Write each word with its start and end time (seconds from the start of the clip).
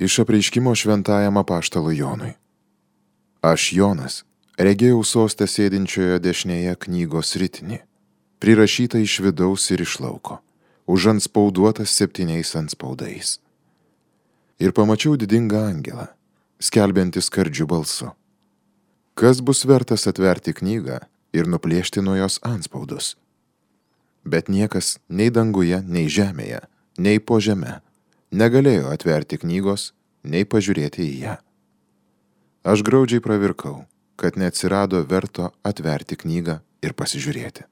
Iš 0.00 0.18
apreiškimo 0.18 0.74
šventajam 0.74 1.36
apaštalui 1.36 1.98
Jonui. 1.98 2.32
Aš 3.44 3.72
Jonas, 3.76 4.22
regėjau 4.56 5.02
sostę 5.04 5.44
sėdinčioje 5.44 6.16
dešinėje 6.24 6.72
knygos 6.86 7.34
ritinį, 7.36 7.82
prirašytą 8.40 9.02
iš 9.04 9.18
vidaus 9.20 9.66
ir 9.68 9.82
iš 9.84 9.98
lauko, 10.00 10.38
užanspauduotas 10.88 11.92
septyniais 11.92 12.54
anspaudais. 12.56 13.34
Ir 14.56 14.72
pamačiau 14.72 15.20
didingą 15.20 15.66
angelą, 15.68 16.08
skelbiantį 16.64 17.20
skardžių 17.28 17.68
balsu. 17.68 18.08
Kas 19.12 19.44
bus 19.44 19.66
vertas 19.68 20.08
atverti 20.08 20.56
knygą 20.56 21.02
ir 21.36 21.44
nuplėšti 21.44 22.00
nuo 22.00 22.16
jos 22.16 22.40
anspaudus? 22.40 23.18
Bet 24.24 24.48
niekas 24.48 24.96
nei 25.12 25.28
danguje, 25.28 25.84
nei 25.84 26.08
žemėje, 26.08 26.64
nei 26.96 27.20
po 27.20 27.36
žemę 27.36 27.82
negalėjo 28.30 28.90
atverti 28.94 29.38
knygos, 29.42 29.90
nei 30.22 30.46
pažiūrėti 30.46 31.02
į 31.04 31.14
ją. 31.24 31.36
Aš 32.62 32.84
graudžiai 32.86 33.22
pravirkau, 33.24 33.84
kad 34.20 34.36
neatsirado 34.36 35.02
verto 35.08 35.50
atverti 35.64 36.18
knygą 36.20 36.60
ir 36.84 36.94
pasižiūrėti. 36.94 37.64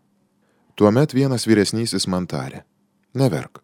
Tuomet 0.78 1.14
vienas 1.14 1.46
vyresnysis 1.46 2.06
man 2.08 2.26
tarė, 2.30 2.62
neverk. 3.14 3.62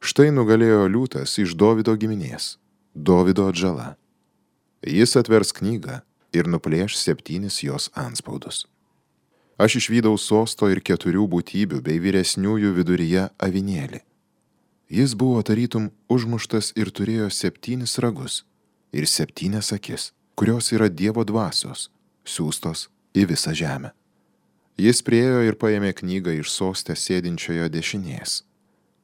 Štai 0.00 0.30
nugalėjo 0.32 0.86
liūtas 0.88 1.36
iš 1.42 1.56
Dovido 1.58 1.96
giminės, 1.96 2.56
Dovido 2.94 3.48
atžala. 3.50 3.96
Jis 4.80 5.16
atvers 5.20 5.52
knygą 5.52 6.00
ir 6.32 6.48
nuplėš 6.48 6.96
septynis 6.96 7.60
jos 7.64 7.90
anspaudus. 7.92 8.64
Aš 9.60 9.76
išvydau 9.82 10.14
sosto 10.16 10.70
ir 10.72 10.80
keturių 10.80 11.26
būtybių 11.28 11.82
bei 11.84 12.00
vyresniųjų 12.00 12.70
viduryje 12.78 13.26
avinėlį 13.36 14.00
Jis 14.90 15.14
buvo 15.14 15.38
tarytum 15.46 15.92
užmuštas 16.10 16.72
ir 16.74 16.88
turėjo 16.90 17.28
septynis 17.30 17.92
ragus 18.02 18.40
ir 18.90 19.06
septynes 19.06 19.70
akis, 19.70 20.10
kurios 20.34 20.72
yra 20.74 20.88
Dievo 20.90 21.22
dvasios, 21.22 21.84
siūstos 22.26 22.88
į 23.14 23.28
visą 23.30 23.54
žemę. 23.54 23.92
Jis 24.80 25.04
priejo 25.06 25.44
ir 25.46 25.54
paėmė 25.60 25.92
knygą 25.94 26.34
iš 26.40 26.50
sostę 26.50 26.96
sėdinčiojo 26.98 27.68
dešinės. 27.70 28.40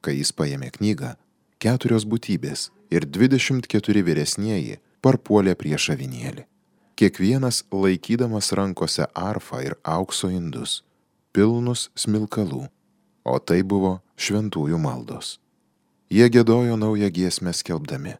Kai 0.02 0.16
jis 0.18 0.34
paėmė 0.34 0.72
knygą, 0.74 1.12
keturios 1.62 2.02
būtybės 2.02 2.72
ir 2.90 3.06
dvidešimt 3.06 3.70
keturi 3.70 4.02
vyresnieji 4.02 4.80
parpuolė 5.06 5.54
prieš 5.54 5.92
avinėlį. 5.94 6.48
Kiekvienas 6.98 7.62
laikydamas 7.70 8.50
rankose 8.58 9.06
arfą 9.14 9.62
ir 9.62 9.78
aukso 9.84 10.34
indus, 10.34 10.80
pilnus 11.30 11.92
smilkalų, 11.94 12.66
o 13.22 13.38
tai 13.38 13.62
buvo 13.62 14.00
šventųjų 14.16 14.82
maldos. 14.82 15.36
Jie 16.10 16.28
gėdojo 16.30 16.76
naują 16.76 17.10
giesmę 17.10 17.52
skelbdami. 17.52 18.14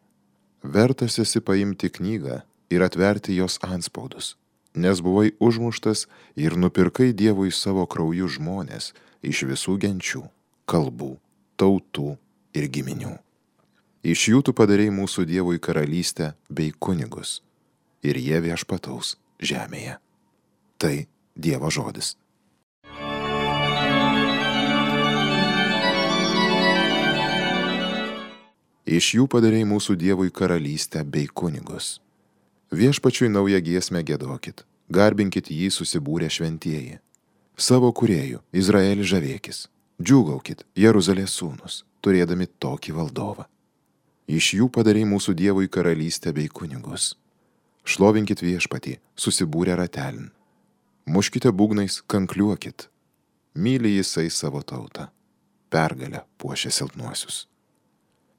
Vertas 0.63 1.19
esi 1.19 1.39
paimti 1.41 1.89
knygą 1.89 2.41
ir 2.69 2.83
atverti 2.83 3.35
jos 3.35 3.55
anspaudus, 3.63 4.35
nes 4.75 4.99
buvai 4.99 5.31
užmuštas 5.39 6.07
ir 6.35 6.57
nupirkai 6.59 7.13
Dievui 7.13 7.51
savo 7.51 7.85
krauju 7.87 8.27
žmonės 8.27 8.91
iš 9.23 9.45
visų 9.47 9.77
genčių, 9.79 10.25
kalbų, 10.67 11.15
tautų 11.55 12.17
ir 12.53 12.67
giminių. 12.67 13.15
Iš 14.03 14.27
jų 14.33 14.43
tu 14.43 14.53
padarėjai 14.53 14.91
mūsų 14.91 15.23
Dievui 15.31 15.59
karalystę 15.59 16.33
bei 16.49 16.75
kunigus, 16.75 17.39
ir 18.03 18.19
jie 18.19 18.43
viešpataus 18.43 19.15
žemėje. 19.39 19.95
Tai 20.77 20.95
Dievo 21.35 21.71
žodis. 21.71 22.17
Iš 28.87 29.07
jų 29.17 29.25
padarėjai 29.27 29.67
mūsų 29.67 29.97
Dievui 29.99 30.29
karalystę 30.31 31.01
bei 31.03 31.27
kunigus. 31.27 31.97
Viešpačiui 32.71 33.27
naują 33.27 33.59
giesmę 33.59 33.99
gėdokit, 33.99 34.63
garbinkit 34.87 35.49
jį 35.51 35.67
susibūrę 35.75 36.29
šventieji. 36.31 37.01
Savo 37.59 37.89
kuriejų, 37.91 38.39
Izraelį 38.55 39.03
žavėkis, 39.11 39.65
džiūgaukit, 39.99 40.63
Jeruzalės 40.79 41.35
sūnus, 41.35 41.81
turėdami 41.99 42.47
tokį 42.63 42.95
valdovą. 42.95 43.43
Iš 44.31 44.53
jų 44.61 44.69
padarėjai 44.71 45.11
mūsų 45.11 45.35
Dievui 45.35 45.67
karalystę 45.67 46.31
bei 46.31 46.47
kunigus. 46.47 47.17
Šlovinkit 47.83 48.39
viešpatį, 48.39 48.95
susibūrę 49.19 49.75
ratelin. 49.75 50.31
Muškite 51.11 51.51
būgnais, 51.51 51.99
kankliuokit. 52.07 52.87
Myli 53.55 53.97
jisai 53.97 54.29
savo 54.31 54.63
tautą. 54.63 55.09
Pergalę 55.67 56.23
puošia 56.39 56.71
silpnuosius. 56.71 57.49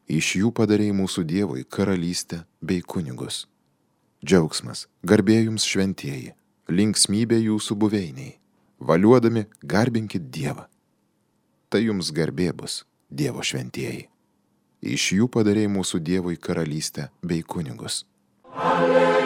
Iš 0.09 0.29
jų 0.41 0.51
padarėjai 0.57 0.95
mūsų 0.97 1.23
Dievui 1.29 1.67
karalystę 1.69 2.41
bei 2.65 2.81
kunigus. 2.81 3.43
Džiaugsmas, 4.25 4.87
garbė 5.05 5.43
jums 5.43 5.67
šventieji, 5.69 6.33
linksmybė 6.73 7.39
jūsų 7.43 7.77
buveiniai, 7.77 8.39
valiuodami 8.81 9.45
garbinkit 9.63 10.31
Dievą. 10.33 10.65
Tai 11.69 11.83
jums 11.85 12.09
garbė 12.17 12.55
bus, 12.57 12.81
Dievo 13.13 13.45
šventieji. 13.45 14.09
Iš 14.81 15.13
jų 15.19 15.29
padarėjai 15.35 15.75
mūsų 15.77 16.01
Dievui 16.01 16.41
karalystę 16.41 17.11
bei 17.21 17.45
kunigus. 17.45 18.07
Alleluja. 18.57 19.18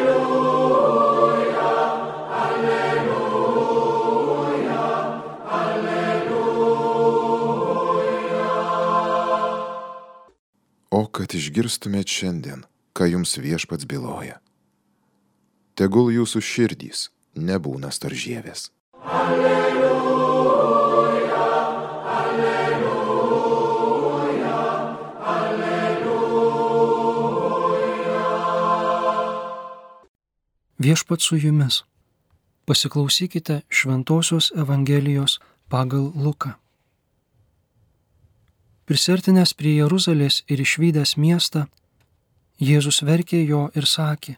Kad 11.13 11.35
išgirstumėt 11.37 12.09
šiandien, 12.09 12.65
ką 12.97 13.05
jums 13.13 13.37
viešpats 13.37 13.85
byloja. 13.89 14.41
Tegul 15.77 16.13
jūsų 16.13 16.41
širdys 16.45 17.11
nebūna 17.37 17.91
storžėvės. 17.93 18.71
Alleluja, 19.03 20.53
alleluja, 22.17 23.03
alleluja. 25.37 26.23
Viešpat 30.81 31.21
su 31.21 31.37
jumis. 31.37 31.85
Pasiklausykite 32.65 33.63
Šventojios 33.69 34.53
Evangelijos 34.57 35.41
pagal 35.69 36.13
Luką. 36.15 36.62
Prisertinęs 38.87 39.55
prie 39.55 39.77
Jeruzalės 39.77 40.43
ir 40.51 40.61
išvykęs 40.63 41.17
miestą, 41.17 41.67
Jėzus 42.63 43.03
verkė 43.03 43.41
jo 43.47 43.69
ir 43.75 43.87
sakė, 43.87 44.37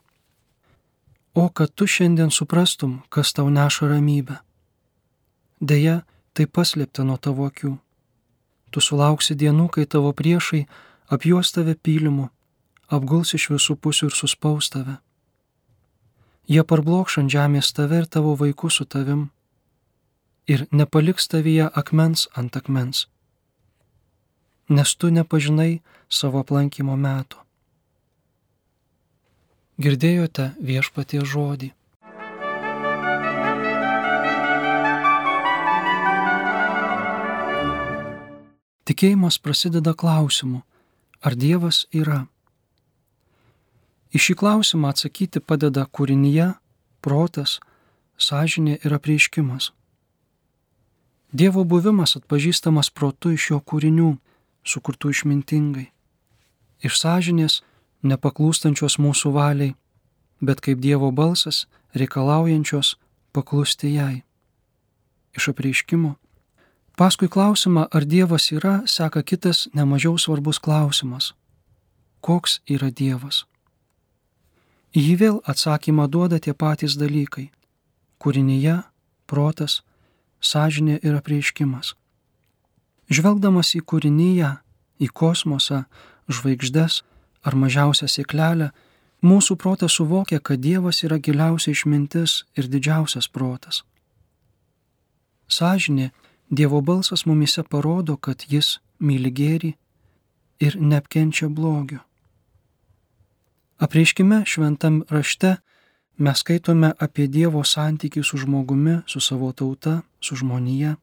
O 1.34 1.48
kad 1.48 1.74
tu 1.74 1.86
šiandien 1.86 2.30
suprastum, 2.30 3.02
kas 3.08 3.32
tau 3.34 3.50
neša 3.50 3.88
ramybę. 3.90 4.36
Deja, 5.60 6.04
tai 6.32 6.46
paslėpta 6.46 7.02
nuo 7.02 7.16
tavo 7.18 7.48
akių. 7.50 7.72
Tu 8.70 8.80
sulauksi 8.80 9.34
dienų, 9.34 9.66
kai 9.74 9.84
tavo 9.86 10.12
priešai 10.14 10.62
apjuos 11.10 11.50
tave 11.56 11.74
pylimu, 11.74 12.28
apguls 12.86 13.34
iš 13.34 13.48
visų 13.50 13.74
pusių 13.82 14.12
ir 14.12 14.14
suspaus 14.14 14.70
tave. 14.70 15.00
Jie 16.46 16.62
parblokš 16.62 17.18
ant 17.24 17.34
žemės 17.34 17.72
tave 17.74 18.04
ir 18.04 18.06
tavo 18.06 18.36
vaikus 18.38 18.78
su 18.78 18.86
tavim 18.86 19.30
ir 20.46 20.66
nepaliks 20.70 21.26
tavyje 21.32 21.66
akmens 21.82 22.28
ant 22.36 22.56
akmens 22.56 23.08
nes 24.68 24.96
tu 24.96 25.10
nepažinai 25.10 25.80
savo 26.08 26.40
aplankimo 26.40 26.96
metų. 26.96 27.40
Girdėjote 29.80 30.52
viešpatie 30.62 31.24
žodį. 31.26 31.72
Tikėjimas 38.84 39.40
prasideda 39.40 39.94
klausimu, 39.96 40.60
ar 41.24 41.34
Dievas 41.34 41.86
yra. 41.90 42.26
Į 44.14 44.20
šį 44.20 44.34
klausimą 44.38 44.92
atsakyti 44.92 45.40
padeda 45.40 45.86
kūrinyje, 45.88 46.52
protas, 47.02 47.58
sąžinė 48.20 48.76
ir 48.84 48.94
apreiškimas. 48.94 49.72
Dievo 51.34 51.64
buvimas 51.64 52.14
atpažįstamas 52.20 52.92
protu 52.94 53.32
iš 53.34 53.48
jo 53.50 53.58
kūrinių 53.58 54.12
sukurtų 54.64 55.12
išmintingai, 55.14 55.86
iš 56.84 56.98
sąžinės 57.00 57.60
nepaklūstančios 58.04 58.98
mūsų 59.00 59.32
valiai, 59.36 59.74
bet 60.40 60.60
kaip 60.64 60.80
Dievo 60.80 61.10
balsas 61.12 61.64
reikalaujančios 61.94 62.96
paklusti 63.32 63.94
jai. 63.94 64.22
Iš 65.34 65.50
apreiškimo. 65.54 66.14
Paskui 66.94 67.28
klausimą, 67.28 67.88
ar 67.90 68.04
Dievas 68.06 68.52
yra, 68.54 68.84
seka 68.86 69.22
kitas 69.22 69.66
nemažiau 69.74 70.18
svarbus 70.18 70.60
klausimas. 70.62 71.32
Koks 72.20 72.60
yra 72.70 72.92
Dievas? 72.94 73.42
Į 74.94 75.00
jį 75.02 75.14
vėl 75.18 75.40
atsakymą 75.50 76.06
duoda 76.06 76.38
tie 76.38 76.54
patys 76.54 76.94
dalykai- 76.94 77.50
kūrinyje, 78.22 78.84
protas, 79.26 79.82
sąžinė 80.40 81.00
ir 81.02 81.18
apreiškimas. 81.18 81.94
Žvelgdamas 83.12 83.74
į 83.76 83.82
kūrinyje, 83.84 84.50
į 85.00 85.08
kosmosą, 85.12 85.84
žvaigždes 86.28 87.02
ar 87.44 87.56
mažiausią 87.56 88.08
sėklelę, 88.08 88.70
mūsų 89.24 89.56
protas 89.60 89.96
suvokia, 89.98 90.40
kad 90.40 90.60
Dievas 90.60 91.02
yra 91.04 91.18
giliausia 91.18 91.72
išmintis 91.74 92.44
ir 92.56 92.68
didžiausias 92.68 93.28
protas. 93.28 93.84
Sažinė, 95.48 96.12
Dievo 96.50 96.80
balsas 96.80 97.24
mumise 97.26 97.64
parodo, 97.64 98.16
kad 98.16 98.44
Jis 98.48 98.78
myli 99.00 99.30
gėrį 99.32 99.74
ir 100.60 100.76
neapkenčia 100.80 101.48
blogio. 101.48 102.00
Apreiškime 103.80 104.44
šventam 104.46 105.02
rašte 105.10 105.56
mes 106.16 106.38
skaitome 106.38 106.92
apie 106.98 107.26
Dievo 107.26 107.64
santykį 107.64 108.22
su 108.22 108.38
žmogumi, 108.38 109.00
su 109.06 109.20
savo 109.20 109.50
tauta, 109.52 110.02
su 110.20 110.36
žmonija. 110.36 110.96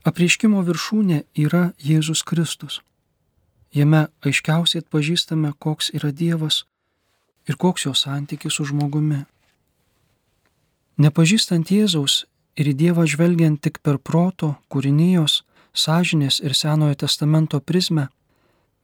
Apreiškimo 0.00 0.62
viršūnė 0.64 1.24
yra 1.36 1.74
Jėzus 1.76 2.22
Kristus. 2.24 2.78
Jame 3.76 4.06
aiškiausiai 4.24 4.80
atpažįstame, 4.80 5.52
koks 5.60 5.90
yra 5.92 6.08
Dievas 6.08 6.64
ir 7.44 7.58
koks 7.60 7.84
jo 7.84 7.92
santykis 7.92 8.56
su 8.56 8.64
žmogumi. 8.70 9.26
Nepažįstant 11.00 11.68
Jėzaus 11.68 12.24
ir 12.56 12.72
į 12.72 12.74
Dievą 12.80 13.04
žvelgiant 13.04 13.60
tik 13.60 13.82
per 13.84 14.00
proto, 14.00 14.54
kūrinijos, 14.72 15.42
sąžinės 15.76 16.40
ir 16.40 16.56
Senojo 16.56 16.96
testamento 17.04 17.60
prizmę, 17.60 18.08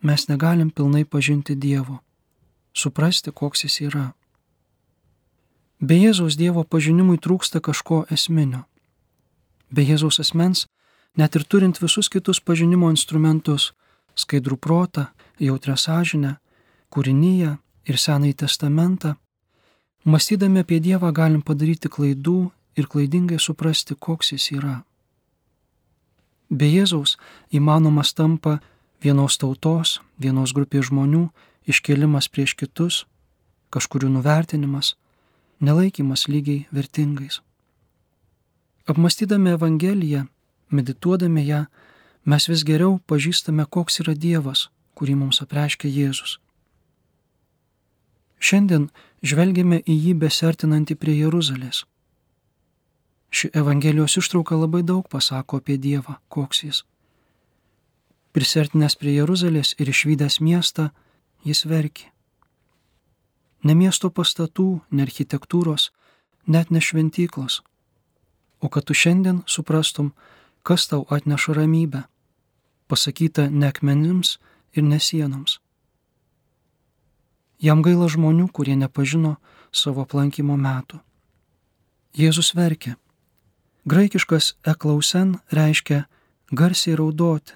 mes 0.04 0.28
negalim 0.28 0.70
pilnai 0.70 1.04
pažinti 1.04 1.56
Dievo, 1.56 2.02
suprasti, 2.76 3.32
koks 3.32 3.64
jis 3.64 3.80
yra. 3.88 4.06
Be 5.80 5.96
Jėzaus 5.96 6.36
Dievo 6.36 6.64
pažinimui 6.64 7.16
trūksta 7.16 7.64
kažko 7.64 8.04
esminio. 8.12 8.66
Be 9.72 9.82
Jėzaus 9.82 10.20
asmens, 10.20 10.69
net 11.16 11.36
ir 11.36 11.44
turint 11.44 11.80
visus 11.82 12.08
kitus 12.08 12.40
pažinimo 12.40 12.90
instrumentus- 12.90 13.72
skaidrų 14.22 14.56
protą, 14.56 15.06
jautrę 15.38 15.76
sąžinę, 15.76 16.36
kūrinyje 16.90 17.58
ir 17.86 17.96
Senąjį 17.96 18.34
testamentą, 18.34 19.14
mąstydami 20.04 20.58
apie 20.60 20.80
Dievą 20.80 21.12
galim 21.12 21.42
padaryti 21.42 21.88
klaidų 21.88 22.50
ir 22.76 22.86
klaidingai 22.86 23.38
suprasti, 23.40 23.94
koks 23.94 24.32
jis 24.32 24.50
yra. 24.52 24.84
Be 26.50 26.66
Jėzaus 26.66 27.16
įmanomas 27.50 28.14
tampa 28.14 28.60
vienos 29.02 29.38
tautos, 29.38 30.00
vienos 30.19 30.52
grupės 30.52 30.88
žmonių 30.90 31.30
iškelimas 31.66 32.28
prieš 32.28 32.54
kitus, 32.54 33.04
kažkurių 33.70 34.08
nuvertinimas, 34.14 34.94
nelaikymas 35.60 36.28
lygiai 36.28 36.66
vertingais. 36.72 37.40
Apmastydami 38.86 39.50
Evangeliją, 39.50 40.26
medituodami 40.70 41.46
ją, 41.46 41.64
mes 42.24 42.48
vis 42.48 42.64
geriau 42.66 42.98
pažįstame, 43.06 43.66
koks 43.66 44.00
yra 44.04 44.14
Dievas, 44.14 44.68
kurį 44.94 45.18
mums 45.22 45.42
apreiškia 45.44 45.90
Jėzus. 45.90 46.38
Šiandien 48.38 48.88
žvelgiame 49.22 49.82
į 49.86 49.94
jį 50.06 50.16
besertinantį 50.22 50.96
prie 51.00 51.18
Jeruzalės 51.18 51.84
Ši 53.36 53.50
Evangelijos 53.52 54.16
ištrauka 54.16 54.56
labai 54.56 54.82
daug 54.82 55.08
pasako 55.08 55.58
apie 55.60 55.76
Dievą, 55.76 56.14
koks 56.28 56.62
jis. 56.64 56.78
Prisertinęs 58.32 58.96
prie 58.96 59.12
Jeruzalės 59.16 59.74
ir 59.76 59.90
išvykęs 59.92 60.38
miestą, 60.40 60.90
jis 61.44 61.66
verkė. 61.69 62.08
Ne 63.64 63.74
miesto 63.74 64.08
pastatų, 64.08 64.80
ne 64.90 65.04
architektūros, 65.04 65.90
net 66.46 66.70
ne 66.70 66.80
šventyklos, 66.80 67.62
o 68.64 68.72
kad 68.72 68.88
tu 68.88 68.94
šiandien 68.94 69.42
suprastum, 69.44 70.12
kas 70.66 70.88
tau 70.90 71.06
atneša 71.14 71.54
ramybę, 71.54 72.02
pasakyta 72.90 73.46
ne 73.50 73.70
akmenims 73.70 74.38
ir 74.74 74.82
ne 74.82 74.98
sienoms. 74.98 75.60
Jam 77.62 77.80
gaila 77.86 78.10
žmonių, 78.12 78.50
kurie 78.52 78.76
nepažino 78.76 79.36
savo 79.72 80.04
aplankymo 80.04 80.58
metų. 80.60 81.00
Jėzus 82.16 82.52
verkė 82.58 82.96
Graikiškas 83.86 84.56
eklausen 84.66 85.36
reiškia 85.52 86.04
garsiai 86.50 86.96
raudoti. 86.98 87.54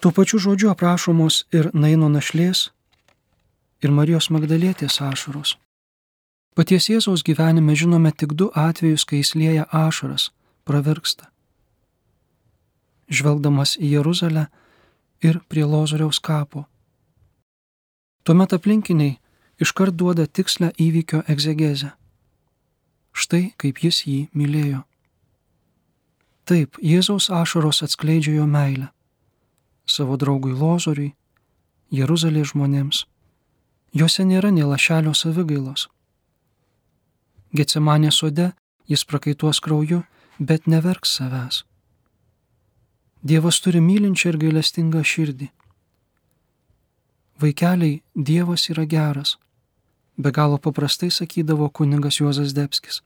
Tuo 0.00 0.12
pačiu 0.16 0.38
žodžiu 0.40 0.70
aprašomos 0.72 1.42
ir 1.52 1.68
Naino 1.76 2.08
našlės, 2.08 2.70
ir 3.84 3.92
Marijos 3.92 4.30
Magdalėtės 4.32 4.96
ašaros. 5.04 5.58
Paties 6.56 6.88
Jėzaus 6.88 7.24
gyvenime 7.26 7.76
žinome 7.76 8.14
tik 8.16 8.32
du 8.32 8.48
atvejus, 8.54 9.04
kai 9.04 9.20
jis 9.20 9.34
lieja 9.36 9.68
ašaras, 9.68 10.30
pravirksta. 10.64 11.28
Žvelgdamas 13.14 13.76
į 13.78 13.94
Jeruzalę 13.96 14.48
ir 15.22 15.40
prie 15.48 15.64
Lozoriaus 15.64 16.20
kapo. 16.20 16.64
Tuomet 18.24 18.56
aplinkiniai 18.56 19.18
iškart 19.60 19.94
duoda 19.94 20.26
tikslę 20.26 20.72
įvykio 20.80 21.22
egzegezę. 21.28 21.92
Štai 23.14 23.52
kaip 23.60 23.84
jis 23.84 24.02
jį 24.08 24.18
mylėjo. 24.34 24.82
Taip, 26.44 26.76
Jėzaus 26.82 27.30
ašaros 27.32 27.84
atskleidžia 27.86 28.34
jo 28.40 28.48
meilę 28.50 28.90
savo 29.86 30.16
draugui 30.16 30.52
Lozoriui, 30.52 31.14
Jeruzalės 31.92 32.52
žmonėms. 32.52 33.04
Jose 33.94 34.24
nėra 34.26 34.50
nei 34.50 34.66
lašelio 34.66 35.14
savigailos. 35.14 35.88
Getsemanė 37.54 38.10
sode 38.10 38.50
jis 38.90 39.04
prakaituos 39.04 39.60
krauju, 39.62 40.02
bet 40.38 40.66
neverks 40.66 41.14
savęs. 41.18 41.62
Dievas 43.24 43.56
turi 43.64 43.80
mylinčią 43.80 44.34
ir 44.34 44.36
gailestingą 44.36 45.00
širdį. 45.00 45.46
Vaikeliai, 47.40 48.02
Dievas 48.12 48.68
yra 48.68 48.84
geras, 48.84 49.38
be 50.20 50.28
galo 50.30 50.58
paprastai 50.60 51.08
sakydavo 51.10 51.70
kuningas 51.72 52.20
Juozas 52.20 52.52
Debskis. 52.52 53.00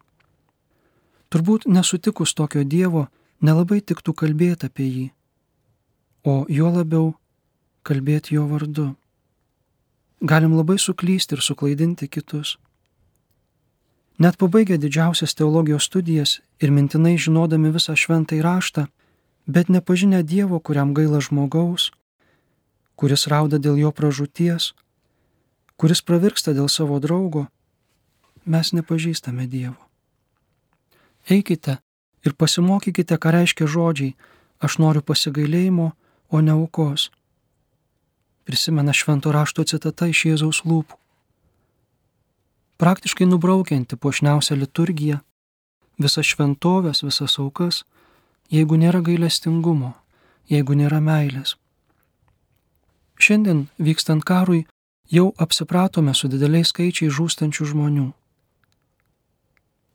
Turbūt 1.31 1.69
nesutikus 1.70 2.35
tokio 2.35 2.65
Dievo, 2.65 3.06
nelabai 3.41 3.79
tiktų 3.79 4.17
kalbėti 4.19 4.67
apie 4.67 4.88
jį, 4.88 5.06
o 6.26 6.44
juo 6.50 6.75
labiau 6.75 7.15
kalbėti 7.87 8.35
jo 8.35 8.49
vardu. 8.50 8.88
Galim 10.19 10.59
labai 10.59 10.81
suklysti 10.82 11.38
ir 11.38 11.47
suklaidinti 11.47 12.11
kitus. 12.11 12.56
Net 14.19 14.35
pabaigę 14.35 14.82
didžiausias 14.82 15.38
teologijos 15.38 15.87
studijas 15.87 16.41
ir 16.59 16.75
mintinai 16.75 17.15
žinodami 17.15 17.70
visą 17.70 17.94
šventą 17.94 18.35
įraštą, 18.43 18.88
bet 19.48 19.72
nepažinę 19.72 20.22
Dievo, 20.22 20.60
kuriam 20.60 20.92
gaila 20.94 21.20
žmogaus, 21.24 21.90
kuris 23.00 23.26
rauda 23.32 23.58
dėl 23.58 23.80
jo 23.80 23.90
pražūties, 23.90 24.74
kuris 25.80 26.04
pravirksta 26.04 26.52
dėl 26.52 26.69
savo 26.69 27.00
draugo, 27.00 27.48
mes 28.44 28.72
nepažįstame 28.76 29.48
Dievo. 29.48 29.81
Eikite 31.28 31.81
ir 32.24 32.36
pasimokykite, 32.36 33.17
ką 33.17 33.32
reiškia 33.32 33.67
žodžiai 33.67 34.14
aš 34.60 34.78
noriu 34.82 35.02
pasigailėjimo, 35.02 35.93
o 36.28 36.40
ne 36.44 36.52
aukos. 36.52 37.08
Prisimena 38.44 38.93
švento 38.93 39.32
rašto 39.32 39.64
citata 39.64 40.08
iš 40.10 40.24
Jėzaus 40.28 40.64
lūpų. 40.69 40.96
Praktiškai 42.78 43.26
nubraukianti 43.26 43.96
puošniausią 43.98 44.58
liturgiją, 44.58 45.19
visas 45.98 46.28
šventovės, 46.31 47.02
visas 47.02 47.38
aukas, 47.43 47.82
jeigu 48.52 48.76
nėra 48.81 49.00
gailestingumo, 49.05 49.94
jeigu 50.48 50.76
nėra 50.78 51.00
meilės. 51.05 51.56
Šiandien 53.19 53.67
vykstant 53.78 54.24
karui 54.24 54.64
jau 55.10 55.32
apsipratome 55.36 56.14
su 56.14 56.28
dideliais 56.31 56.70
skaičiai 56.72 57.10
žūstančių 57.10 57.69
žmonių. 57.72 58.08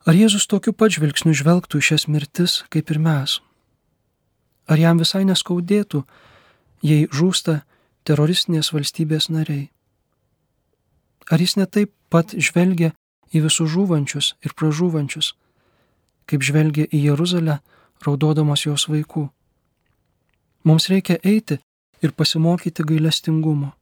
Ar 0.03 0.17
Jėzus 0.19 0.49
tokiu 0.51 0.73
pat 0.75 0.91
žvilgsniu 0.91 1.31
žvelgtų 1.31 1.79
į 1.79 1.87
šias 1.87 2.09
mirtis 2.11 2.57
kaip 2.73 2.91
ir 2.91 2.99
mes? 2.99 3.39
Ar 4.67 4.79
jam 4.79 4.99
visai 4.99 5.23
neskaudėtų, 5.23 6.03
jei 6.83 7.07
žūsta 7.07 7.61
teroristinės 8.03 8.73
valstybės 8.75 9.29
nariai? 9.31 9.69
Ar 11.31 11.39
jis 11.39 11.55
netaip 11.55 11.93
pat 12.11 12.35
žvelgia 12.35 12.91
į 13.31 13.45
visus 13.45 13.71
žūvančius 13.71 14.33
ir 14.43 14.55
pražūvančius, 14.59 15.33
kaip 16.27 16.43
žvelgia 16.43 16.89
į 16.91 16.99
Jeruzalę, 17.07 17.61
raudodamas 18.05 18.65
jos 18.65 18.87
vaikų? 18.91 19.27
Mums 20.63 20.87
reikia 20.91 21.17
eiti 21.23 21.59
ir 22.03 22.13
pasimokyti 22.15 22.85
gailestingumo. 22.87 23.73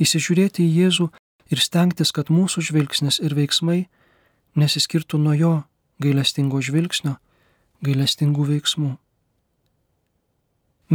Įsižiūrėti 0.00 0.64
į 0.64 0.72
Jėzų 0.80 1.06
ir 1.54 1.62
stengtis, 1.62 2.10
kad 2.12 2.32
mūsų 2.32 2.64
žvilgsnis 2.68 3.20
ir 3.22 3.36
veiksmai 3.36 3.84
nesiskirtų 4.58 5.20
nuo 5.20 5.34
jo 5.36 5.54
gailestingo 6.02 6.60
žvilgsnio, 6.64 7.16
gailestingų 7.84 8.46
veiksmų. 8.50 8.92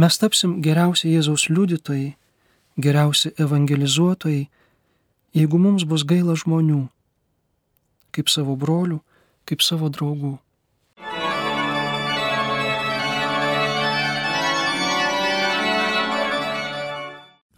Mes 0.00 0.18
tapsim 0.20 0.60
geriausi 0.62 1.10
Jėzaus 1.10 1.48
liudytojai, 1.50 2.14
geriausi 2.78 3.32
evangelizuotojai, 3.40 4.46
jeigu 5.34 5.58
mums 5.58 5.84
bus 5.84 6.04
gaila 6.06 6.36
žmonių, 6.38 6.84
kaip 8.14 8.30
savo 8.30 8.54
brolių, 8.56 9.00
kaip 9.48 9.64
savo 9.66 9.90
draugų. 9.90 10.36